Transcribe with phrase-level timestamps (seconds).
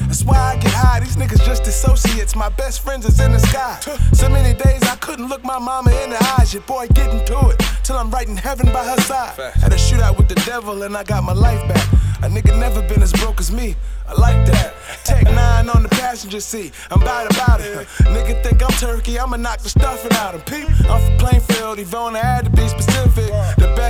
[0.00, 1.00] That's why I get high.
[1.00, 2.34] These niggas just associates.
[2.36, 3.80] My best friends is in the sky.
[4.12, 6.52] So many days I couldn't look my mama in the eyes.
[6.52, 9.34] Your boy getting to it till I'm right in heaven by her side.
[9.54, 11.86] Had a shootout with the devil and I got my life back.
[12.22, 13.74] A nigga never been as broke as me.
[14.06, 14.74] I like that.
[15.04, 16.72] Tech nine on the passenger seat.
[16.90, 17.88] I'm bad about it.
[18.14, 22.14] Nigga think I'm turkey, I'ma knock the stuffing out of Peep, I'm from Plainfield, Yvonne,
[22.14, 23.30] I had to be specific.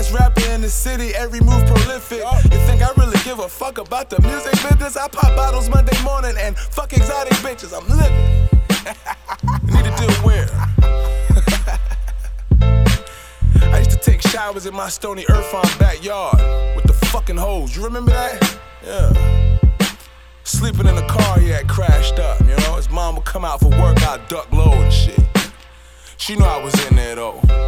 [0.02, 2.24] Best rapper in the city, every move prolific.
[2.45, 4.97] You think I really give a fuck about the music business?
[4.97, 7.73] I pop bottles Monday morning and fuck exotic bitches.
[7.73, 8.48] I'm living.
[9.73, 10.48] Need to deal where?
[13.73, 16.39] I used to take showers in my Stony farm backyard
[16.75, 17.77] with the fucking hose.
[17.77, 18.59] You remember that?
[18.84, 19.12] Yeah.
[20.42, 22.75] Sleeping in the car he had crashed up, you know?
[22.75, 25.20] His mom would come out for work, I'd duck low and shit.
[26.17, 27.61] She knew I was in there though.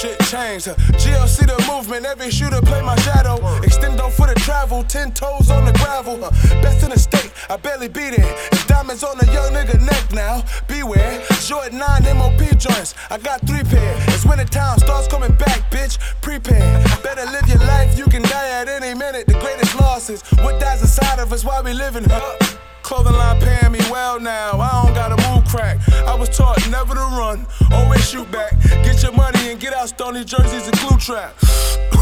[0.00, 0.66] Shit changed.
[0.96, 3.36] GLC the movement, every shooter play my shadow.
[3.60, 6.16] Extendo for the travel, ten toes on the gravel.
[6.62, 8.24] Best in the state, I barely beat it.
[8.50, 10.42] It's diamonds on a young nigga neck now.
[10.68, 12.94] Beware, Jordan 9 MOP joints.
[13.10, 13.94] I got three pair.
[14.08, 15.98] It's winter time, stars coming back, bitch.
[16.22, 16.82] Prepare.
[17.02, 19.26] Better live your life, you can die at any minute.
[19.26, 20.22] The greatest losses.
[20.40, 22.59] What dies inside of us while we living, huh?
[22.90, 24.58] Clothing line paying me well now.
[24.58, 25.78] I don't gotta move crack.
[26.08, 28.60] I was taught never to run, always shoot back.
[28.82, 31.36] Get your money and get out stony jerseys and glue trap.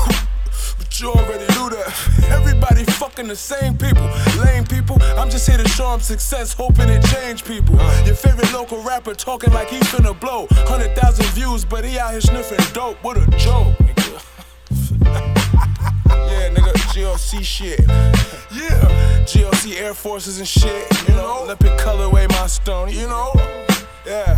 [0.78, 1.92] but you already knew that.
[2.30, 4.08] Everybody fucking the same people,
[4.42, 4.96] lame people.
[5.18, 7.74] I'm just here to show them success, hoping it change people.
[8.06, 10.46] Your favorite local rapper talking like he finna blow.
[10.46, 12.96] 100,000 views, but he out here sniffing dope.
[13.04, 13.76] What a joke,
[16.30, 17.80] yeah, nigga, GLC shit.
[18.50, 18.97] Yeah,
[19.28, 20.86] GLC Air Forces and shit.
[21.06, 22.90] You know, Olympic colorway, my stone.
[22.90, 23.34] You know,
[24.06, 24.34] yeah.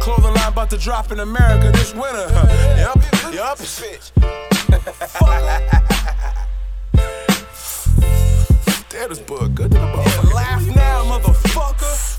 [0.00, 2.28] Clothing line about to drop in America this winter.
[2.78, 2.96] Yup,
[3.32, 3.58] yup.
[8.88, 10.34] Damn, this book good to the motherfucker.
[10.34, 12.18] Laugh now, motherfucker.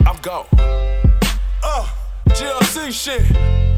[0.06, 0.46] I'm go.
[1.62, 1.86] Uh,
[2.28, 3.69] GLC shit.